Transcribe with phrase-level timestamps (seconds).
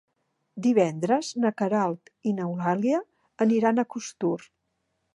[0.67, 3.05] Divendres na Queralt i n'Eulàlia
[3.49, 4.37] aniran a Costur.